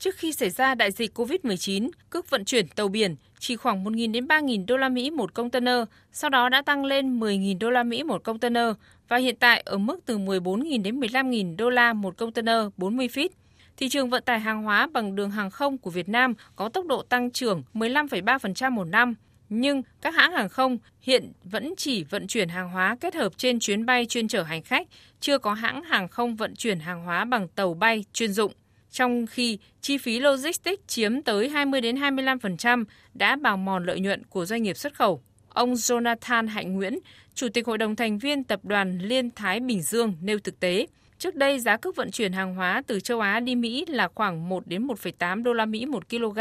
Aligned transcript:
Trước 0.00 0.16
khi 0.16 0.32
xảy 0.32 0.50
ra 0.50 0.74
đại 0.74 0.92
dịch 0.92 1.18
COVID-19, 1.18 1.90
cước 2.10 2.30
vận 2.30 2.44
chuyển 2.44 2.68
tàu 2.68 2.88
biển 2.88 3.16
chỉ 3.38 3.56
khoảng 3.56 3.84
1.000 3.84 4.12
đến 4.12 4.26
3.000 4.26 4.66
đô 4.66 4.76
la 4.76 4.88
Mỹ 4.88 5.10
một 5.10 5.34
container, 5.34 5.78
sau 6.12 6.30
đó 6.30 6.48
đã 6.48 6.62
tăng 6.62 6.84
lên 6.84 7.20
10.000 7.20 7.58
đô 7.58 7.70
la 7.70 7.82
Mỹ 7.82 8.02
một 8.02 8.24
container 8.24 8.68
và 9.08 9.16
hiện 9.16 9.36
tại 9.36 9.62
ở 9.66 9.78
mức 9.78 10.00
từ 10.06 10.18
14.000 10.18 10.82
đến 10.82 11.00
15.000 11.00 11.56
đô 11.56 11.70
la 11.70 11.92
một 11.92 12.16
container 12.16 12.56
40 12.76 13.08
feet. 13.08 13.28
Thị 13.76 13.88
trường 13.88 14.10
vận 14.10 14.22
tải 14.22 14.40
hàng 14.40 14.62
hóa 14.62 14.88
bằng 14.92 15.16
đường 15.16 15.30
hàng 15.30 15.50
không 15.50 15.78
của 15.78 15.90
Việt 15.90 16.08
Nam 16.08 16.34
có 16.56 16.68
tốc 16.68 16.86
độ 16.86 17.02
tăng 17.02 17.30
trưởng 17.30 17.62
15,3% 17.74 18.70
một 18.70 18.84
năm, 18.84 19.14
nhưng 19.48 19.82
các 20.00 20.14
hãng 20.14 20.32
hàng 20.32 20.48
không 20.48 20.78
hiện 21.00 21.32
vẫn 21.44 21.74
chỉ 21.76 22.04
vận 22.04 22.26
chuyển 22.26 22.48
hàng 22.48 22.70
hóa 22.70 22.96
kết 23.00 23.14
hợp 23.14 23.32
trên 23.36 23.60
chuyến 23.60 23.86
bay 23.86 24.06
chuyên 24.06 24.28
chở 24.28 24.42
hành 24.42 24.62
khách, 24.62 24.88
chưa 25.20 25.38
có 25.38 25.54
hãng 25.54 25.82
hàng 25.82 26.08
không 26.08 26.36
vận 26.36 26.54
chuyển 26.56 26.80
hàng 26.80 27.04
hóa 27.04 27.24
bằng 27.24 27.48
tàu 27.48 27.74
bay 27.74 28.04
chuyên 28.12 28.32
dụng. 28.32 28.52
Trong 28.90 29.26
khi 29.26 29.58
chi 29.80 29.98
phí 29.98 30.18
logistics 30.18 30.82
chiếm 30.86 31.22
tới 31.22 31.48
20 31.48 31.80
đến 31.80 31.96
25% 31.96 32.84
đã 33.14 33.36
bào 33.36 33.56
mòn 33.56 33.84
lợi 33.84 34.00
nhuận 34.00 34.24
của 34.24 34.44
doanh 34.44 34.62
nghiệp 34.62 34.76
xuất 34.76 34.94
khẩu. 34.94 35.22
Ông 35.48 35.74
Jonathan 35.74 36.48
Hạnh 36.48 36.72
Nguyễn, 36.72 36.98
Chủ 37.34 37.48
tịch 37.54 37.66
Hội 37.66 37.78
đồng 37.78 37.96
thành 37.96 38.18
viên 38.18 38.44
Tập 38.44 38.60
đoàn 38.62 38.98
Liên 38.98 39.30
Thái 39.30 39.60
Bình 39.60 39.82
Dương 39.82 40.14
nêu 40.20 40.38
thực 40.38 40.60
tế, 40.60 40.86
Trước 41.20 41.34
đây 41.34 41.58
giá 41.58 41.76
cước 41.76 41.96
vận 41.96 42.10
chuyển 42.10 42.32
hàng 42.32 42.54
hóa 42.54 42.82
từ 42.86 43.00
châu 43.00 43.20
Á 43.20 43.40
đi 43.40 43.54
Mỹ 43.54 43.84
là 43.88 44.08
khoảng 44.14 44.48
1 44.48 44.66
đến 44.66 44.86
1,8 44.86 45.42
đô 45.42 45.52
la 45.52 45.66
Mỹ 45.66 45.86
một 45.86 46.08
kg, 46.10 46.38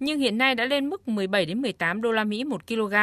nhưng 0.00 0.18
hiện 0.18 0.38
nay 0.38 0.54
đã 0.54 0.64
lên 0.64 0.88
mức 0.88 1.08
17 1.08 1.46
đến 1.46 1.62
18 1.62 2.02
đô 2.02 2.12
la 2.12 2.24
Mỹ 2.24 2.44
một 2.44 2.66
kg. 2.66 2.94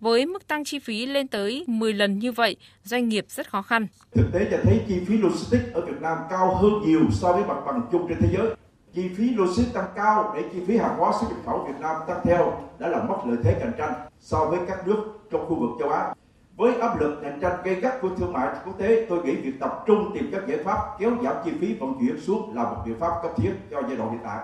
Với 0.00 0.26
mức 0.26 0.48
tăng 0.48 0.64
chi 0.64 0.78
phí 0.78 1.06
lên 1.06 1.28
tới 1.28 1.64
10 1.66 1.92
lần 1.92 2.18
như 2.18 2.32
vậy, 2.32 2.56
doanh 2.84 3.08
nghiệp 3.08 3.26
rất 3.28 3.50
khó 3.50 3.62
khăn. 3.62 3.86
Thực 4.14 4.26
tế 4.32 4.46
cho 4.50 4.56
thấy 4.62 4.80
chi 4.88 5.00
phí 5.08 5.16
logistics 5.18 5.72
ở 5.72 5.80
Việt 5.80 6.00
Nam 6.00 6.18
cao 6.30 6.54
hơn 6.54 6.72
nhiều 6.86 7.00
so 7.12 7.32
với 7.32 7.44
mặt 7.44 7.56
bằng 7.66 7.82
chung 7.92 8.06
trên 8.08 8.18
thế 8.20 8.28
giới. 8.32 8.54
Chi 8.94 9.10
phí 9.16 9.30
logistics 9.30 9.74
tăng 9.74 9.88
cao 9.96 10.32
để 10.36 10.42
chi 10.52 10.58
phí 10.66 10.76
hàng 10.76 10.96
hóa 10.98 11.12
xuất 11.20 11.28
nhập 11.28 11.38
khẩu 11.46 11.64
Việt 11.68 11.80
Nam 11.80 11.96
tăng 12.08 12.20
theo 12.24 12.60
đã 12.78 12.88
làm 12.88 13.08
mất 13.08 13.16
lợi 13.26 13.36
thế 13.44 13.56
cạnh 13.60 13.72
tranh 13.78 13.92
so 14.20 14.44
với 14.44 14.58
các 14.68 14.88
nước 14.88 15.04
trong 15.30 15.46
khu 15.48 15.60
vực 15.60 15.70
châu 15.78 15.88
Á. 15.88 16.14
Với 16.56 16.74
áp 16.74 17.00
lực 17.00 17.20
cạnh 17.22 17.38
tranh 17.40 17.58
gây 17.64 17.74
gắt 17.74 18.00
của 18.00 18.08
thương 18.16 18.32
mại 18.32 18.48
quốc 18.64 18.78
tế, 18.78 19.06
tôi 19.08 19.24
nghĩ 19.24 19.36
việc 19.36 19.60
tập 19.60 19.84
trung 19.86 20.10
tìm 20.14 20.28
các 20.32 20.42
giải 20.48 20.58
pháp 20.64 20.78
kéo 20.98 21.10
giảm 21.24 21.36
chi 21.44 21.50
phí 21.60 21.74
vận 21.74 21.94
chuyển 22.00 22.20
xuống 22.20 22.56
là 22.56 22.62
một 22.62 22.76
biện 22.86 22.96
pháp 23.00 23.10
cấp 23.22 23.32
thiết 23.36 23.52
cho 23.70 23.82
giai 23.88 23.96
đoạn 23.96 24.10
hiện 24.10 24.20
tại. 24.24 24.38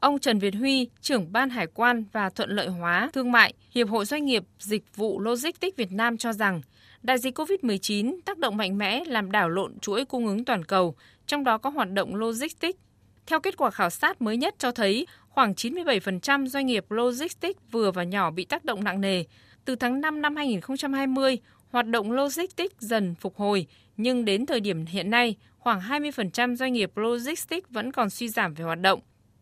Ông 0.00 0.18
Trần 0.18 0.38
Việt 0.38 0.54
Huy, 0.54 0.88
trưởng 1.00 1.32
ban 1.32 1.50
hải 1.50 1.66
quan 1.66 2.04
và 2.12 2.30
thuận 2.30 2.50
lợi 2.50 2.68
hóa 2.68 3.10
thương 3.12 3.32
mại, 3.32 3.54
Hiệp 3.70 3.88
hội 3.88 4.04
Doanh 4.04 4.24
nghiệp 4.24 4.44
Dịch 4.58 4.96
vụ 4.96 5.20
Logistics 5.20 5.76
Việt 5.76 5.92
Nam 5.92 6.16
cho 6.16 6.32
rằng, 6.32 6.60
đại 7.02 7.18
dịch 7.18 7.38
COVID-19 7.38 8.18
tác 8.24 8.38
động 8.38 8.56
mạnh 8.56 8.78
mẽ 8.78 9.04
làm 9.06 9.30
đảo 9.30 9.48
lộn 9.48 9.78
chuỗi 9.78 10.04
cung 10.04 10.26
ứng 10.26 10.44
toàn 10.44 10.64
cầu, 10.64 10.94
trong 11.26 11.44
đó 11.44 11.58
có 11.58 11.70
hoạt 11.70 11.92
động 11.92 12.14
logistics. 12.14 12.78
Theo 13.26 13.40
kết 13.40 13.56
quả 13.56 13.70
khảo 13.70 13.90
sát 13.90 14.22
mới 14.22 14.36
nhất 14.36 14.54
cho 14.58 14.72
thấy, 14.72 15.06
khoảng 15.28 15.52
97% 15.52 16.46
doanh 16.46 16.66
nghiệp 16.66 16.90
logistics 16.90 17.60
vừa 17.70 17.90
và 17.90 18.04
nhỏ 18.04 18.30
bị 18.30 18.44
tác 18.44 18.64
động 18.64 18.84
nặng 18.84 19.00
nề. 19.00 19.24
Từ 19.64 19.76
tháng 19.76 20.00
5 20.00 20.22
năm 20.22 20.36
2020, 20.36 21.38
hoạt 21.70 21.86
động 21.86 22.12
logistics 22.12 22.74
dần 22.78 23.14
phục 23.14 23.36
hồi, 23.36 23.66
nhưng 23.96 24.24
đến 24.24 24.46
thời 24.46 24.60
điểm 24.60 24.86
hiện 24.86 25.10
nay, 25.10 25.36
khoảng 25.58 25.80
20% 25.80 26.56
doanh 26.56 26.72
nghiệp 26.72 26.96
logistics 26.96 27.68
vẫn 27.70 27.92
còn 27.92 28.10
suy 28.10 28.28
giảm 28.28 28.54
về 28.54 28.64
hoạt 28.64 28.80
động. 28.80 29.00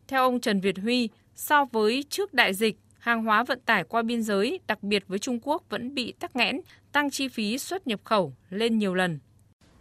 Theo 0.09 0.23
ông 0.23 0.41
Trần 0.41 0.61
Việt 0.61 0.79
Huy, 0.79 1.09
so 1.35 1.65
với 1.65 2.05
trước 2.11 2.35
đại 2.35 2.55
dịch, 2.55 2.77
hàng 2.99 3.25
hóa 3.25 3.45
vận 3.45 3.61
tải 3.61 3.85
qua 3.85 4.03
biên 4.03 4.23
giới, 4.23 4.61
đặc 4.67 4.83
biệt 4.83 5.05
với 5.09 5.19
Trung 5.19 5.39
Quốc 5.43 5.63
vẫn 5.71 5.95
bị 5.95 6.13
tắc 6.13 6.37
nghẽn, 6.37 6.61
tăng 6.93 7.11
chi 7.11 7.29
phí 7.29 7.59
xuất 7.59 7.87
nhập 7.87 8.01
khẩu 8.05 8.33
lên 8.51 8.79
nhiều 8.79 8.95
lần. 8.95 9.19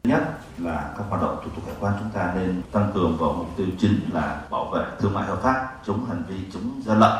Nhất 0.04 0.24
là 0.58 0.94
các 0.98 1.04
hoạt 1.10 1.22
động 1.22 1.38
thủ 1.44 1.52
tục 1.56 1.66
hải 1.66 1.76
quan 1.80 1.94
chúng 2.00 2.10
ta 2.14 2.34
nên 2.40 2.62
tăng 2.72 2.92
cường 2.94 3.18
vào 3.18 3.34
mục 3.34 3.58
tiêu 3.58 3.68
chính 3.80 4.00
là 4.14 4.46
bảo 4.52 4.72
vệ 4.72 4.86
thương 5.00 5.14
mại 5.14 5.26
hợp 5.26 5.40
pháp, 5.44 5.82
chống 5.86 6.06
hành 6.06 6.24
vi 6.30 6.36
chống 6.54 6.82
gian 6.86 7.00
lận, 7.00 7.12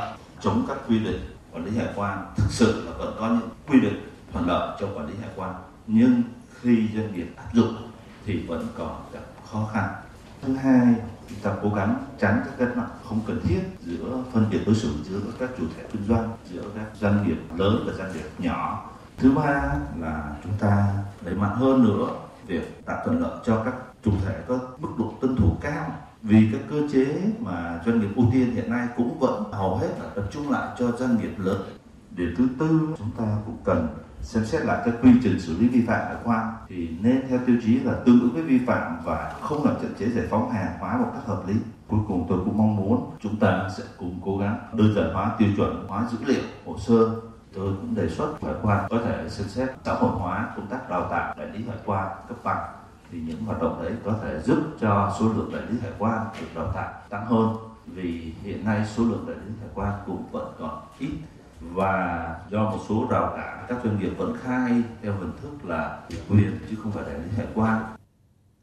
chống 0.42 0.66
các 0.68 0.78
quy 0.88 1.00
định 1.00 1.20
quản 1.52 1.66
lý 1.66 1.78
hải 1.78 1.88
quan. 1.96 2.34
Thực 2.38 2.48
sự 2.50 2.86
là 2.86 2.92
vẫn 2.98 3.16
có 3.20 3.30
những 3.30 3.50
quy 3.68 3.82
định 3.82 4.10
thuận 4.32 4.48
lợi 4.48 4.78
cho 4.80 4.88
quản 4.96 5.08
lý 5.08 5.14
hải 5.22 5.30
quan, 5.36 5.56
nhưng 5.88 6.24
khi 6.62 6.88
doanh 6.96 7.14
nghiệp 7.14 7.28
áp 7.36 7.54
dụng 7.54 7.76
thì 8.26 8.40
vẫn 8.48 8.68
còn 8.78 9.06
gặp 9.14 9.24
khó 9.52 9.70
khăn. 9.74 9.90
Thứ 10.42 10.56
hai 10.56 10.96
chúng 11.30 11.40
ta 11.40 11.52
cố 11.62 11.70
gắng 11.70 12.04
tránh 12.20 12.42
các 12.46 12.52
cân 12.58 12.78
nặng 12.78 12.90
không 13.04 13.20
cần 13.28 13.42
thiết 13.44 13.60
giữa 13.82 14.24
phân 14.34 14.46
biệt 14.52 14.60
đối 14.66 14.76
xử 14.76 14.90
giữa 15.04 15.20
các 15.40 15.50
chủ 15.58 15.64
thể 15.78 15.84
kinh 15.92 16.04
doanh, 16.08 16.30
giữa 16.52 16.64
các 16.76 16.86
doanh 17.00 17.28
nghiệp 17.28 17.38
lớn 17.56 17.84
và 17.88 17.94
doanh 17.94 18.14
nghiệp 18.14 18.30
nhỏ. 18.38 18.92
Thứ 19.18 19.32
ba 19.32 19.76
là 20.00 20.36
chúng 20.44 20.54
ta 20.60 20.88
đẩy 21.26 21.36
mạnh 21.36 21.56
hơn 21.56 21.84
nữa 21.84 22.10
việc 22.48 22.86
tạo 22.86 23.02
thuận 23.06 23.22
lợi 23.22 23.40
cho 23.46 23.62
các 23.66 23.74
chủ 24.04 24.12
thể 24.26 24.42
có 24.48 24.60
mức 24.80 24.90
độ 24.98 25.14
tuân 25.22 25.36
thủ 25.36 25.58
cao. 25.62 25.92
Vì 26.22 26.50
các 26.52 26.62
cơ 26.70 26.82
chế 26.94 27.22
mà 27.40 27.82
doanh 27.86 28.00
nghiệp 28.00 28.10
ưu 28.16 28.26
tiên 28.32 28.56
hiện 28.56 28.72
nay 28.72 28.88
cũng 28.98 29.20
vẫn 29.20 29.44
hầu 29.52 29.78
hết 29.78 29.90
là 30.00 30.10
tập 30.16 30.24
trung 30.32 30.52
lại 30.52 30.76
cho 30.80 30.92
doanh 30.92 31.18
nghiệp 31.18 31.34
lớn. 31.38 31.62
Điều 32.12 32.30
thứ 32.38 32.48
tư, 32.60 32.96
chúng 32.98 33.12
ta 33.18 33.38
cũng 33.46 33.58
cần 33.64 33.88
xem 34.26 34.46
xét 34.46 34.66
lại 34.66 34.82
các 34.86 34.94
quy 35.02 35.12
trình 35.24 35.40
xử 35.40 35.58
lý 35.58 35.68
vi 35.68 35.86
phạm 35.88 36.08
hải 36.08 36.16
quan 36.24 36.54
thì 36.70 36.90
nên 37.02 37.22
theo 37.30 37.40
tiêu 37.46 37.56
chí 37.66 37.80
là 37.80 37.94
tương 38.06 38.22
ứng 38.22 38.34
với 38.34 38.42
vi 38.42 38.60
phạm 38.66 38.98
và 39.04 39.34
không 39.42 39.66
làm 39.66 39.76
chậm 39.82 39.94
chế 40.00 40.10
giải 40.10 40.26
phóng 40.30 40.52
hàng 40.52 40.78
hóa 40.80 40.98
một 40.98 41.10
cách 41.14 41.26
hợp 41.26 41.44
lý. 41.48 41.54
Cuối 41.88 42.00
cùng 42.08 42.26
tôi 42.30 42.40
cũng 42.46 42.58
mong 42.58 42.76
muốn 42.76 43.12
chúng 43.22 43.40
ta 43.40 43.70
sẽ 43.78 43.84
cùng 43.98 44.20
cố 44.26 44.38
gắng 44.38 44.60
đơn 44.74 44.94
giản 44.96 45.14
hóa 45.14 45.36
tiêu 45.38 45.50
chuẩn, 45.58 45.86
hóa 45.88 46.08
dữ 46.12 46.18
liệu, 46.26 46.44
hồ 46.66 46.78
sơ. 46.78 47.22
Tôi 47.54 47.74
cũng 47.82 47.96
đề 47.96 48.10
xuất 48.10 48.44
hải 48.44 48.54
quan 48.62 48.88
có 48.90 49.00
thể 49.06 49.30
xem 49.30 49.48
xét 49.48 49.70
xã 49.86 49.94
hội 49.94 50.12
hóa 50.12 50.50
công 50.56 50.68
tác 50.68 50.90
đào 50.90 51.08
tạo 51.12 51.36
đại 51.38 51.48
lý 51.48 51.68
hải 51.68 51.78
quan 51.86 52.08
cấp 52.28 52.38
bằng 52.44 52.66
thì 53.12 53.22
những 53.22 53.46
hoạt 53.46 53.62
động 53.62 53.84
đấy 53.84 53.94
có 54.06 54.14
thể 54.24 54.42
giúp 54.42 54.58
cho 54.82 55.16
số 55.20 55.26
lượng 55.26 55.52
đại 55.54 55.62
lý 55.70 55.80
hải 55.82 55.92
quan 56.00 56.26
được 56.42 56.48
đào 56.56 56.72
tạo 56.76 56.94
tăng 57.10 57.26
hơn, 57.26 57.56
vì 57.86 58.34
hiện 58.44 58.66
nay 58.66 58.86
số 58.86 59.04
lượng 59.04 59.26
đại 59.28 59.36
lý 59.36 59.54
hải 59.60 59.70
quan 59.74 59.94
cũng 60.06 60.24
vẫn 60.32 60.54
còn 60.60 60.82
ít 61.00 61.12
và 61.60 62.36
do 62.52 62.64
một 62.64 62.80
số 62.90 63.08
rào 63.12 63.34
cản 63.38 63.66
các 63.70 63.78
doanh 63.84 64.00
nghiệp 64.00 64.12
vẫn 64.18 64.38
khai 64.44 64.72
theo 65.02 65.14
hình 65.14 65.32
thức 65.42 65.66
là 65.66 66.00
quyền 66.30 66.60
chứ 66.70 66.76
không 66.84 66.92
phải 66.92 67.04
đại 67.04 67.20
lý 67.20 67.38
hải 67.38 67.48
quan. 67.56 67.84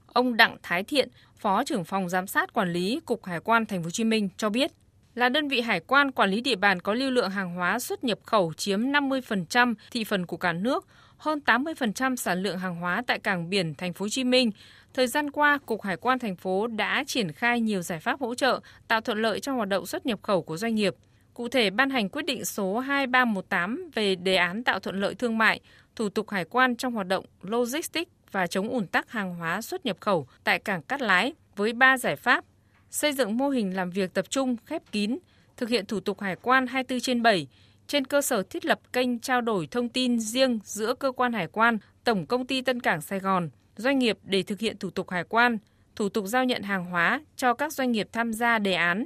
Ông 0.07 0.37
Đặng 0.37 0.57
Thái 0.63 0.85
Thiện, 0.85 1.09
Phó 1.43 1.65
trưởng 1.65 1.85
phòng 1.85 2.09
giám 2.09 2.27
sát 2.27 2.53
quản 2.53 2.73
lý 2.73 3.01
Cục 3.07 3.25
Hải 3.25 3.41
quan 3.41 3.67
Thành 3.67 3.83
phố 3.83 3.87
Hồ 3.87 3.91
Chí 3.91 4.05
Minh 4.05 4.29
cho 4.37 4.51
biết, 4.51 4.73
là 5.15 5.29
đơn 5.29 5.49
vị 5.49 5.61
hải 5.61 5.81
quan 5.81 6.13
quản 6.13 6.31
lý 6.31 6.41
địa 6.41 6.57
bàn 6.57 6.81
có 6.81 6.95
lưu 6.95 7.11
lượng 7.11 7.31
hàng 7.31 7.55
hóa 7.55 7.79
xuất 7.79 8.05
nhập 8.05 8.19
khẩu 8.27 8.53
chiếm 8.53 8.81
50% 8.81 9.75
thị 9.91 10.05
phần 10.05 10.27
của 10.27 10.37
cả 10.37 10.53
nước, 10.53 10.87
hơn 11.17 11.41
80% 11.47 12.17
sản 12.17 12.43
lượng 12.43 12.59
hàng 12.59 12.77
hóa 12.77 13.03
tại 13.07 13.19
cảng 13.19 13.51
biển 13.51 13.75
Thành 13.75 13.93
phố 13.93 14.05
Hồ 14.05 14.09
Chí 14.09 14.25
Minh. 14.25 14.51
Thời 14.95 15.07
gian 15.07 15.31
qua, 15.31 15.59
Cục 15.67 15.83
Hải 15.83 15.97
quan 15.97 16.19
thành 16.19 16.37
phố 16.37 16.67
đã 16.67 17.05
triển 17.07 17.33
khai 17.33 17.61
nhiều 17.61 17.83
giải 17.83 18.01
pháp 18.01 18.21
hỗ 18.21 18.35
trợ, 18.35 18.61
tạo 18.89 19.01
thuận 19.01 19.23
lợi 19.23 19.41
cho 19.41 19.53
hoạt 19.53 19.69
động 19.69 19.87
xuất 19.87 20.07
nhập 20.07 20.19
khẩu 20.23 20.43
của 20.43 20.57
doanh 20.57 20.75
nghiệp. 20.75 20.95
Cụ 21.35 21.49
thể, 21.49 21.71
ban 21.71 21.91
hành 21.91 22.09
quyết 22.09 22.27
định 22.27 22.45
số 22.45 22.79
2318 22.79 23.91
về 23.95 24.15
đề 24.15 24.37
án 24.37 24.65
tạo 24.65 24.79
thuận 24.79 25.01
lợi 25.01 25.15
thương 25.15 25.39
mại, 25.39 25.61
thủ 25.97 26.09
tục 26.09 26.31
hải 26.31 26.45
quan 26.45 26.77
trong 26.77 26.95
hoạt 26.95 27.07
động 27.07 27.25
logistics 27.43 28.11
và 28.33 28.47
chống 28.47 28.69
ủn 28.69 28.87
tắc 28.87 29.11
hàng 29.11 29.35
hóa 29.35 29.63
xuất 29.63 29.87
nhập 29.87 29.97
khẩu 30.01 30.27
tại 30.45 30.59
cảng 30.59 30.83
Cát 30.83 31.01
Lái 31.01 31.33
với 31.57 31.73
3 31.73 31.99
giải 31.99 32.17
pháp: 32.17 32.45
xây 32.91 33.13
dựng 33.13 33.37
mô 33.37 33.49
hình 33.49 33.77
làm 33.77 33.91
việc 33.91 34.15
tập 34.15 34.31
trung 34.31 34.57
khép 34.65 34.83
kín, 34.93 35.19
thực 35.57 35.69
hiện 35.69 35.87
thủ 35.87 36.01
tục 36.01 36.21
hải 36.21 36.37
quan 36.37 36.67
24 36.67 37.01
trên 37.01 37.23
7, 37.23 37.47
trên 37.87 38.05
cơ 38.05 38.23
sở 38.23 38.43
thiết 38.43 38.65
lập 38.65 38.81
kênh 38.93 39.19
trao 39.19 39.41
đổi 39.41 39.67
thông 39.67 39.89
tin 39.89 40.21
riêng 40.21 40.59
giữa 40.65 40.95
cơ 40.95 41.13
quan 41.13 41.33
hải 41.33 41.47
quan, 41.47 41.79
Tổng 42.05 42.27
công 42.27 42.47
ty 42.47 42.63
Tân 42.63 42.81
Cảng 42.81 43.01
Sài 43.01 43.19
Gòn, 43.19 43.51
doanh 43.77 43.99
nghiệp 43.99 44.19
để 44.25 44.43
thực 44.43 44.59
hiện 44.59 44.79
thủ 44.79 44.91
tục 44.91 45.11
hải 45.11 45.25
quan, 45.25 45.59
thủ 45.97 46.09
tục 46.09 46.27
giao 46.27 46.45
nhận 46.45 46.63
hàng 46.63 46.85
hóa 46.85 47.21
cho 47.37 47.55
các 47.55 47.73
doanh 47.73 47.93
nghiệp 47.93 48.09
tham 48.13 48.33
gia 48.33 48.59
đề 48.59 48.73
án, 48.73 49.05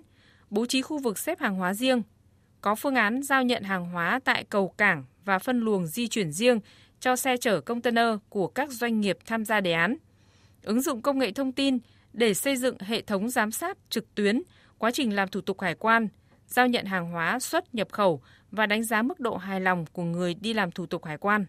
bố 0.51 0.67
trí 0.67 0.83
khu 0.83 0.99
vực 0.99 1.19
xếp 1.19 1.41
hàng 1.41 1.55
hóa 1.55 1.75
riêng, 1.75 2.03
có 2.67 2.75
phương 2.75 2.95
án 2.95 3.23
giao 3.23 3.43
nhận 3.43 3.63
hàng 3.63 3.85
hóa 3.85 4.21
tại 4.25 4.45
cầu 4.45 4.69
cảng 4.69 5.05
và 5.25 5.39
phân 5.39 5.61
luồng 5.61 5.87
di 5.87 6.09
chuyển 6.09 6.33
riêng 6.33 6.61
cho 7.01 7.17
xe 7.17 7.37
chở 7.37 7.61
container 7.61 8.07
của 8.29 8.47
các 8.49 8.71
doanh 8.71 9.01
nghiệp 9.01 9.19
tham 9.27 9.45
gia 9.45 9.61
đề 9.61 9.73
án. 9.73 9.97
Ứng 10.63 10.81
dụng 10.81 11.03
công 11.03 11.19
nghệ 11.19 11.33
thông 11.33 11.53
tin 11.53 11.79
để 12.13 12.35
xây 12.35 12.57
dựng 12.57 12.77
hệ 12.81 13.03
thống 13.03 13.31
giám 13.31 13.51
sát 13.51 13.79
trực 13.91 14.15
tuyến 14.15 14.43
quá 14.79 14.91
trình 14.91 15.15
làm 15.15 15.29
thủ 15.29 15.41
tục 15.41 15.61
hải 15.61 15.75
quan, 15.75 16.09
giao 16.47 16.67
nhận 16.67 16.85
hàng 16.85 17.11
hóa 17.11 17.39
xuất 17.39 17.75
nhập 17.75 17.89
khẩu 17.93 18.21
và 18.51 18.67
đánh 18.67 18.85
giá 18.85 19.03
mức 19.03 19.21
độ 19.21 19.37
hài 19.37 19.61
lòng 19.61 19.85
của 19.93 20.05
người 20.05 20.35
đi 20.35 20.53
làm 20.53 20.71
thủ 20.71 20.87
tục 20.87 21.05
hải 21.05 21.19
quan. 21.19 21.47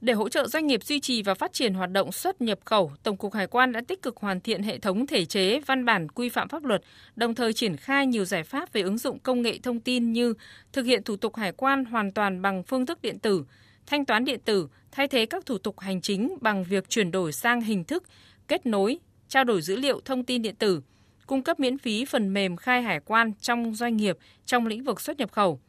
Để 0.00 0.12
hỗ 0.12 0.28
trợ 0.28 0.46
doanh 0.46 0.66
nghiệp 0.66 0.84
duy 0.84 1.00
trì 1.00 1.22
và 1.22 1.34
phát 1.34 1.52
triển 1.52 1.74
hoạt 1.74 1.90
động 1.90 2.12
xuất 2.12 2.40
nhập 2.40 2.58
khẩu, 2.64 2.92
Tổng 3.02 3.16
cục 3.16 3.34
Hải 3.34 3.46
quan 3.46 3.72
đã 3.72 3.80
tích 3.88 4.02
cực 4.02 4.16
hoàn 4.16 4.40
thiện 4.40 4.62
hệ 4.62 4.78
thống 4.78 5.06
thể 5.06 5.24
chế, 5.24 5.60
văn 5.60 5.84
bản 5.84 6.08
quy 6.08 6.28
phạm 6.28 6.48
pháp 6.48 6.64
luật, 6.64 6.82
đồng 7.16 7.34
thời 7.34 7.52
triển 7.52 7.76
khai 7.76 8.06
nhiều 8.06 8.24
giải 8.24 8.42
pháp 8.44 8.72
về 8.72 8.80
ứng 8.80 8.98
dụng 8.98 9.18
công 9.18 9.42
nghệ 9.42 9.58
thông 9.62 9.80
tin 9.80 10.12
như 10.12 10.34
thực 10.72 10.86
hiện 10.86 11.02
thủ 11.02 11.16
tục 11.16 11.36
hải 11.36 11.52
quan 11.52 11.84
hoàn 11.84 12.12
toàn 12.12 12.42
bằng 12.42 12.62
phương 12.62 12.86
thức 12.86 13.02
điện 13.02 13.18
tử, 13.18 13.44
thanh 13.86 14.04
toán 14.04 14.24
điện 14.24 14.40
tử, 14.44 14.68
thay 14.92 15.08
thế 15.08 15.26
các 15.26 15.46
thủ 15.46 15.58
tục 15.58 15.80
hành 15.80 16.00
chính 16.00 16.38
bằng 16.40 16.64
việc 16.64 16.88
chuyển 16.88 17.10
đổi 17.10 17.32
sang 17.32 17.60
hình 17.60 17.84
thức 17.84 18.02
kết 18.48 18.66
nối, 18.66 18.98
trao 19.28 19.44
đổi 19.44 19.62
dữ 19.62 19.76
liệu 19.76 20.00
thông 20.04 20.24
tin 20.24 20.42
điện 20.42 20.54
tử, 20.54 20.82
cung 21.26 21.42
cấp 21.42 21.60
miễn 21.60 21.78
phí 21.78 22.04
phần 22.04 22.34
mềm 22.34 22.56
khai 22.56 22.82
hải 22.82 23.00
quan 23.00 23.32
trong 23.40 23.74
doanh 23.74 23.96
nghiệp 23.96 24.18
trong 24.46 24.66
lĩnh 24.66 24.84
vực 24.84 25.00
xuất 25.00 25.18
nhập 25.18 25.32
khẩu. 25.32 25.60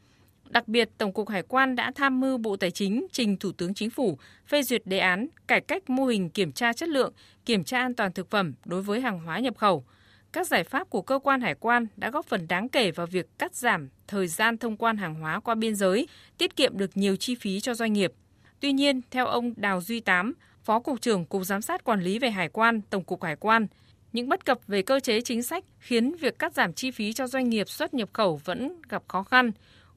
Đặc 0.50 0.68
biệt, 0.68 0.90
Tổng 0.98 1.14
cục 1.14 1.30
Hải 1.30 1.44
quan 1.44 1.76
đã 1.76 1.92
tham 1.96 2.20
mưu 2.20 2.38
Bộ 2.38 2.56
Tài 2.56 2.72
chính 2.72 3.08
trình 3.12 3.38
Thủ 3.38 3.52
tướng 3.52 3.74
Chính 3.74 3.90
phủ 3.90 4.18
phê 4.48 4.64
duyệt 4.64 4.82
đề 4.86 5.00
án 5.00 5.28
cải 5.48 5.62
cách 5.62 5.90
mô 5.90 6.06
hình 6.06 6.30
kiểm 6.30 6.52
tra 6.52 6.74
chất 6.74 6.90
lượng, 6.90 7.14
kiểm 7.46 7.64
tra 7.64 7.80
an 7.80 7.94
toàn 7.94 8.12
thực 8.12 8.30
phẩm 8.30 8.54
đối 8.66 8.82
với 8.82 9.02
hàng 9.02 9.20
hóa 9.20 9.40
nhập 9.40 9.58
khẩu, 9.58 9.84
các 10.32 10.48
giải 10.48 10.64
pháp 10.64 10.90
của 10.90 11.02
cơ 11.02 11.20
quan 11.20 11.42
hải 11.42 11.56
quan 11.56 11.88
đã 11.98 12.10
góp 12.10 12.26
phần 12.26 12.48
đáng 12.48 12.70
kể 12.70 12.92
vào 12.92 13.08
việc 13.08 13.28
cắt 13.40 13.56
giảm 13.56 13.90
thời 14.08 14.28
gian 14.28 14.58
thông 14.58 14.78
quan 14.78 14.98
hàng 14.98 15.16
hóa 15.16 15.40
qua 15.40 15.56
biên 15.56 15.76
giới, 15.76 16.08
tiết 16.38 16.56
kiệm 16.56 16.78
được 16.78 16.98
nhiều 16.98 17.16
chi 17.16 17.36
phí 17.36 17.60
cho 17.60 17.74
doanh 17.74 17.94
nghiệp. 17.94 18.14
Tuy 18.60 18.72
nhiên, 18.72 19.02
theo 19.12 19.28
ông 19.28 19.54
Đào 19.58 19.82
Duy 19.82 20.00
Tám, 20.00 20.34
Phó 20.64 20.80
Cục 20.80 21.02
trưởng 21.02 21.26
Cục 21.26 21.46
Giám 21.46 21.62
sát 21.62 21.84
Quản 21.84 22.02
lý 22.02 22.20
về 22.20 22.30
Hải 22.30 22.50
quan, 22.50 22.82
Tổng 22.82 23.04
cục 23.04 23.24
Hải 23.24 23.36
quan, 23.36 23.68
những 24.14 24.30
bất 24.30 24.46
cập 24.46 24.60
về 24.68 24.82
cơ 24.82 25.00
chế 25.00 25.22
chính 25.22 25.44
sách 25.44 25.64
khiến 25.80 26.16
việc 26.16 26.40
cắt 26.40 26.54
giảm 26.54 26.74
chi 26.74 26.92
phí 26.92 27.14
cho 27.14 27.28
doanh 27.28 27.50
nghiệp 27.50 27.70
xuất 27.70 27.94
nhập 27.94 28.10
khẩu 28.14 28.42
vẫn 28.46 28.82
gặp 28.90 29.04
khó 29.08 29.24
khăn. 29.24 29.52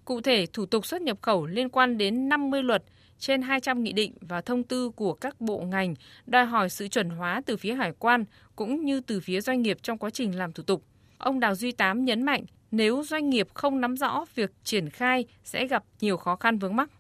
Cụ 0.05 0.21
thể, 0.21 0.47
thủ 0.53 0.67
tục 0.67 0.87
xuất 0.87 1.03
nhập 1.03 1.19
khẩu 1.23 1.47
liên 1.47 1.69
quan 1.69 1.99
đến 1.99 2.29
50 2.29 2.63
luật, 2.63 2.85
trên 3.19 3.43
200 3.43 3.83
nghị 3.83 3.93
định 3.93 4.13
và 4.21 4.41
thông 4.41 4.63
tư 4.63 4.91
của 4.91 5.15
các 5.15 5.41
bộ 5.41 5.59
ngành 5.59 5.95
đòi 6.27 6.47
hỏi 6.47 6.69
sự 6.69 6.89
chuẩn 6.89 7.11
hóa 7.11 7.43
từ 7.47 7.57
phía 7.57 7.75
hải 7.75 7.93
quan 7.99 8.25
cũng 8.57 8.85
như 8.85 9.01
từ 9.01 9.21
phía 9.21 9.41
doanh 9.41 9.63
nghiệp 9.63 9.79
trong 9.83 9.99
quá 9.99 10.11
trình 10.11 10.39
làm 10.39 10.53
thủ 10.53 10.63
tục. 10.63 10.83
Ông 11.19 11.41
Đào 11.41 11.55
Duy 11.55 11.73
Tám 11.73 12.05
nhấn 12.05 12.23
mạnh 12.23 12.45
nếu 12.71 13.03
doanh 13.07 13.31
nghiệp 13.31 13.49
không 13.55 13.81
nắm 13.81 13.97
rõ 13.97 14.25
việc 14.35 14.51
triển 14.65 14.91
khai 14.91 15.25
sẽ 15.45 15.67
gặp 15.67 15.85
nhiều 16.01 16.17
khó 16.17 16.37
khăn 16.37 16.59
vướng 16.59 16.77
mắc. 16.77 16.91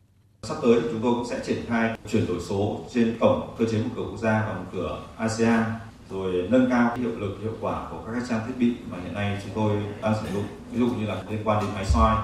Sắp 0.42 0.56
tới 0.62 0.80
chúng 0.82 1.00
tôi 1.02 1.14
cũng 1.14 1.26
sẽ 1.30 1.40
triển 1.46 1.58
khai 1.68 1.98
chuyển 2.10 2.26
đổi 2.26 2.40
số 2.40 2.80
trên 2.94 3.16
cổng 3.20 3.54
cơ 3.58 3.64
chế 3.64 3.78
một 3.78 3.90
cửa 3.96 4.02
quốc 4.10 4.18
gia 4.18 4.46
và 4.48 4.54
một 4.54 4.64
cửa 4.72 5.02
ASEAN 5.16 5.62
rồi 6.10 6.48
nâng 6.50 6.70
cao 6.70 6.96
hiệu 6.96 7.10
lực 7.18 7.38
hiệu 7.42 7.52
quả 7.60 7.88
của 7.90 8.02
các 8.06 8.22
trang 8.28 8.40
thiết 8.46 8.54
bị 8.58 8.72
mà 8.90 8.98
hiện 9.04 9.14
nay 9.14 9.38
chúng 9.44 9.52
tôi 9.54 9.82
đang 10.02 10.14
sử 10.22 10.34
dụng 10.34 10.44
ví 10.72 10.78
dụ 10.78 10.86
như 10.86 11.06
là 11.06 11.22
liên 11.30 11.40
quan 11.44 11.64
đến 11.64 11.74
máy 11.74 11.84
soi 11.84 12.16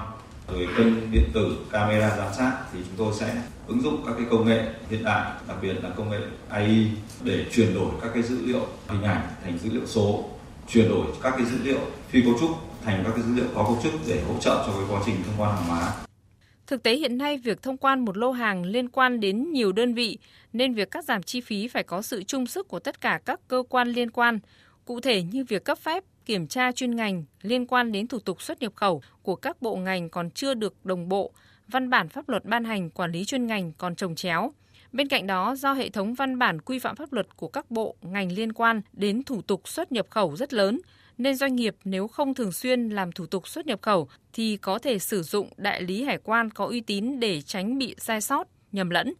rồi 0.53 0.67
cân 0.77 1.11
điện 1.11 1.23
tử 1.33 1.57
camera 1.71 2.17
giám 2.17 2.33
sát 2.33 2.57
thì 2.73 2.79
chúng 2.85 2.95
tôi 2.97 3.13
sẽ 3.19 3.41
ứng 3.67 3.81
dụng 3.81 4.03
các 4.05 4.13
cái 4.17 4.25
công 4.29 4.45
nghệ 4.45 4.63
hiện 4.89 5.03
đại 5.03 5.31
đặc 5.47 5.57
biệt 5.61 5.73
là 5.83 5.89
công 5.89 6.09
nghệ 6.09 6.17
AI 6.49 6.87
để 7.23 7.45
chuyển 7.51 7.73
đổi 7.73 7.91
các 8.01 8.11
cái 8.13 8.23
dữ 8.23 8.37
liệu 8.45 8.67
hình 8.87 9.03
ảnh 9.03 9.27
thành 9.43 9.57
dữ 9.57 9.69
liệu 9.73 9.85
số 9.85 10.29
chuyển 10.67 10.89
đổi 10.89 11.05
các 11.23 11.33
cái 11.37 11.45
dữ 11.45 11.57
liệu 11.63 11.79
phi 12.09 12.21
cấu 12.21 12.33
trúc 12.39 12.51
thành 12.83 13.03
các 13.03 13.11
cái 13.15 13.23
dữ 13.23 13.35
liệu 13.35 13.45
có 13.55 13.63
cấu 13.63 13.79
trúc 13.83 13.93
để 14.07 14.21
hỗ 14.21 14.39
trợ 14.39 14.63
cho 14.67 14.73
cái 14.73 14.83
quá 14.89 15.01
trình 15.05 15.15
thông 15.25 15.35
quan 15.37 15.55
hàng 15.55 15.65
hóa. 15.65 15.93
Thực 16.67 16.83
tế 16.83 16.95
hiện 16.95 17.17
nay 17.17 17.37
việc 17.37 17.61
thông 17.61 17.77
quan 17.77 18.05
một 18.05 18.17
lô 18.17 18.31
hàng 18.31 18.65
liên 18.65 18.89
quan 18.89 19.19
đến 19.19 19.51
nhiều 19.51 19.71
đơn 19.71 19.93
vị 19.93 20.17
nên 20.53 20.73
việc 20.73 20.91
cắt 20.91 21.05
giảm 21.05 21.23
chi 21.23 21.41
phí 21.41 21.67
phải 21.67 21.83
có 21.83 22.01
sự 22.01 22.23
chung 22.23 22.47
sức 22.47 22.67
của 22.67 22.79
tất 22.79 23.01
cả 23.01 23.19
các 23.25 23.39
cơ 23.47 23.63
quan 23.69 23.87
liên 23.87 24.11
quan, 24.11 24.39
cụ 24.85 24.99
thể 24.99 25.23
như 25.23 25.45
việc 25.47 25.63
cấp 25.65 25.77
phép, 25.77 26.03
kiểm 26.29 26.47
tra 26.47 26.71
chuyên 26.71 26.95
ngành 26.95 27.23
liên 27.41 27.65
quan 27.65 27.91
đến 27.91 28.07
thủ 28.07 28.19
tục 28.19 28.41
xuất 28.41 28.61
nhập 28.61 28.73
khẩu 28.75 29.01
của 29.21 29.35
các 29.35 29.61
bộ 29.61 29.75
ngành 29.75 30.09
còn 30.09 30.31
chưa 30.31 30.53
được 30.53 30.85
đồng 30.85 31.09
bộ, 31.09 31.31
văn 31.67 31.89
bản 31.89 32.09
pháp 32.09 32.29
luật 32.29 32.45
ban 32.45 32.63
hành 32.63 32.89
quản 32.89 33.11
lý 33.11 33.25
chuyên 33.25 33.47
ngành 33.47 33.71
còn 33.77 33.95
trồng 33.95 34.15
chéo. 34.15 34.51
Bên 34.91 35.07
cạnh 35.07 35.27
đó, 35.27 35.55
do 35.55 35.73
hệ 35.73 35.89
thống 35.89 36.13
văn 36.13 36.39
bản 36.39 36.61
quy 36.61 36.79
phạm 36.79 36.95
pháp 36.95 37.13
luật 37.13 37.37
của 37.37 37.47
các 37.47 37.71
bộ, 37.71 37.95
ngành 38.01 38.31
liên 38.31 38.53
quan 38.53 38.81
đến 38.93 39.23
thủ 39.23 39.41
tục 39.41 39.67
xuất 39.67 39.91
nhập 39.91 40.07
khẩu 40.09 40.35
rất 40.35 40.53
lớn, 40.53 40.79
nên 41.17 41.35
doanh 41.35 41.55
nghiệp 41.55 41.75
nếu 41.83 42.07
không 42.07 42.33
thường 42.33 42.51
xuyên 42.51 42.89
làm 42.89 43.11
thủ 43.11 43.25
tục 43.25 43.47
xuất 43.47 43.65
nhập 43.65 43.81
khẩu 43.81 44.09
thì 44.33 44.57
có 44.57 44.79
thể 44.79 44.99
sử 44.99 45.23
dụng 45.23 45.49
đại 45.57 45.81
lý 45.81 46.03
hải 46.03 46.17
quan 46.17 46.49
có 46.49 46.65
uy 46.65 46.81
tín 46.81 47.19
để 47.19 47.41
tránh 47.41 47.77
bị 47.77 47.95
sai 47.97 48.21
sót, 48.21 48.47
nhầm 48.71 48.89
lẫn. 48.89 49.13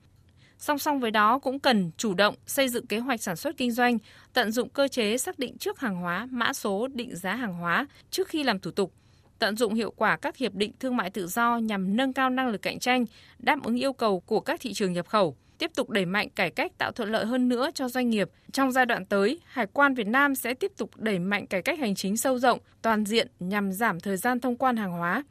Song 0.60 0.80
song 0.80 1.00
với 1.00 1.12
đó 1.12 1.40
cũng 1.40 1.60
cần 1.60 1.92
chủ 1.98 2.14
động 2.14 2.36
xây 2.46 2.70
dựng 2.70 2.88
kế 2.88 3.00
hoạch 3.00 3.22
sản 3.22 3.36
xuất 3.36 3.58
kinh 3.58 3.72
doanh, 3.72 3.98
tận 4.34 4.52
dụng 4.52 4.70
cơ 4.70 4.88
chế 4.88 5.18
xác 5.18 5.40
định 5.40 5.58
trước 5.58 5.80
hàng 5.80 5.96
hóa, 5.96 6.28
mã 6.32 6.54
số 6.54 6.88
định 6.88 7.16
giá 7.16 7.36
hàng 7.36 7.54
hóa 7.54 7.88
trước 8.12 8.28
khi 8.28 8.44
làm 8.44 8.60
thủ 8.60 8.72
tục, 8.72 8.94
tận 9.40 9.58
dụng 9.58 9.74
hiệu 9.74 9.92
quả 9.92 10.18
các 10.18 10.38
hiệp 10.38 10.54
định 10.54 10.72
thương 10.80 10.98
mại 10.98 11.10
tự 11.10 11.28
do 11.28 11.58
nhằm 11.58 11.98
nâng 11.98 12.14
cao 12.14 12.30
năng 12.30 12.48
lực 12.48 12.62
cạnh 12.62 12.80
tranh, 12.80 13.06
đáp 13.40 13.64
ứng 13.64 13.76
yêu 13.76 13.94
cầu 13.94 14.20
của 14.20 14.40
các 14.40 14.62
thị 14.62 14.74
trường 14.74 14.94
nhập 14.94 15.08
khẩu 15.08 15.36
tiếp 15.58 15.72
tục 15.76 15.90
đẩy 15.90 16.06
mạnh 16.06 16.30
cải 16.30 16.52
cách 16.52 16.78
tạo 16.78 16.92
thuận 16.92 17.12
lợi 17.12 17.26
hơn 17.26 17.50
nữa 17.50 17.70
cho 17.74 17.90
doanh 17.90 18.10
nghiệp. 18.10 18.30
Trong 18.52 18.72
giai 18.72 18.86
đoạn 18.86 19.06
tới, 19.06 19.40
Hải 19.46 19.68
quan 19.74 19.94
Việt 19.94 20.08
Nam 20.08 20.36
sẽ 20.36 20.54
tiếp 20.54 20.72
tục 20.78 20.90
đẩy 20.98 21.20
mạnh 21.20 21.48
cải 21.48 21.62
cách 21.62 21.80
hành 21.80 21.96
chính 21.96 22.18
sâu 22.18 22.40
rộng, 22.40 22.60
toàn 22.82 23.06
diện 23.06 23.28
nhằm 23.40 23.72
giảm 23.72 24.00
thời 24.00 24.18
gian 24.18 24.40
thông 24.40 24.56
quan 24.56 24.78
hàng 24.78 24.92
hóa. 24.92 25.24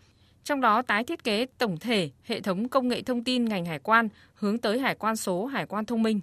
Trong 0.48 0.60
đó 0.60 0.82
tái 0.82 1.04
thiết 1.04 1.24
kế 1.24 1.46
tổng 1.58 1.76
thể 1.76 2.10
hệ 2.24 2.40
thống 2.40 2.68
công 2.68 2.88
nghệ 2.88 3.02
thông 3.02 3.24
tin 3.24 3.44
ngành 3.44 3.64
hải 3.64 3.78
quan 3.78 4.08
hướng 4.34 4.58
tới 4.58 4.78
hải 4.78 4.94
quan 4.94 5.16
số, 5.16 5.46
hải 5.46 5.66
quan 5.66 5.84
thông 5.84 6.02
minh. 6.02 6.16